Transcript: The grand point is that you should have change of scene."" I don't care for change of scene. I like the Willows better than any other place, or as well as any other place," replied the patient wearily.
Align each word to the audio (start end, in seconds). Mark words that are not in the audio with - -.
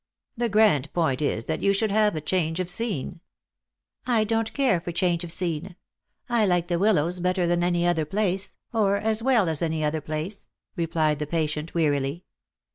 The 0.35 0.49
grand 0.49 0.91
point 0.93 1.21
is 1.21 1.45
that 1.45 1.61
you 1.61 1.73
should 1.73 1.91
have 1.91 2.25
change 2.25 2.59
of 2.59 2.71
scene."" 2.71 3.19
I 4.17 4.23
don't 4.23 4.51
care 4.53 4.81
for 4.81 4.91
change 4.91 5.23
of 5.23 5.31
scene. 5.31 5.75
I 6.27 6.43
like 6.43 6.69
the 6.69 6.79
Willows 6.79 7.19
better 7.19 7.45
than 7.45 7.63
any 7.63 7.85
other 7.85 8.05
place, 8.05 8.55
or 8.73 8.95
as 8.95 9.21
well 9.21 9.47
as 9.47 9.61
any 9.61 9.83
other 9.83 10.01
place," 10.01 10.47
replied 10.75 11.19
the 11.19 11.27
patient 11.27 11.75
wearily. 11.75 12.25